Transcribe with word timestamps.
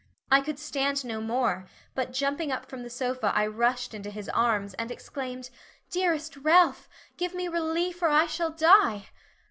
I 0.31 0.41
could 0.41 0.57
stand 0.57 1.05
no 1.05 1.21
more, 1.21 1.67
but 1.93 2.11
jumping 2.11 2.51
up 2.51 2.65
from 2.65 2.81
the 2.81 2.89
sofa, 2.89 3.31
I 3.35 3.45
rushed 3.45 3.93
into 3.93 4.09
his 4.09 4.29
arms 4.29 4.73
and 4.79 4.89
exclaimed: 4.89 5.51
"Dearest 5.91 6.37
Ralph, 6.37 6.89
give 7.17 7.35
me 7.35 7.47
relief 7.47 8.01
or 8.01 8.07
I 8.09 8.25
shall 8.25 8.49
die." 8.49 9.09